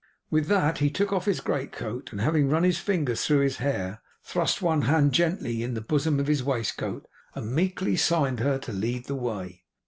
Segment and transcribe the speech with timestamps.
[0.31, 3.57] With that he took off his great coat, and having run his fingers through his
[3.57, 8.39] hair, thrust one hand gently in the bosom of his waist coat and meekly signed
[8.39, 9.61] to her to lead the way.